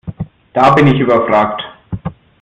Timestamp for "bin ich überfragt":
0.75-1.61